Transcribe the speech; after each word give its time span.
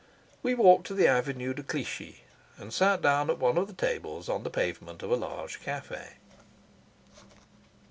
We 0.41 0.55
walked 0.55 0.87
to 0.87 0.95
the 0.95 1.05
Avenue 1.07 1.53
de 1.53 1.61
Clichy, 1.61 2.23
and 2.57 2.73
sat 2.73 3.03
down 3.03 3.29
at 3.29 3.37
one 3.37 3.55
of 3.59 3.67
the 3.67 3.73
tables 3.73 4.29
on 4.29 4.41
the 4.41 4.49
pavement 4.49 5.03
of 5.03 5.11
a 5.11 5.15
large 5.15 5.61
cafe. 5.61 6.13